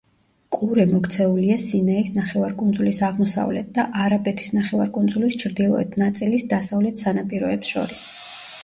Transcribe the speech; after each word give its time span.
ყურე 0.55 0.85
მოქცეულია 0.93 1.57
სინაის 1.65 2.09
ნახევარკუნძულის 2.15 3.03
აღმოსავლეთ 3.09 3.69
და 3.77 3.85
არაბეთის 4.07 4.51
ნახევარკუნძულის 4.59 5.39
ჩრდილოეთ 5.45 6.03
ნაწილის 6.05 6.51
დასავლეთ 6.57 7.05
სანაპიროებს 7.07 7.77
შორის. 7.79 8.11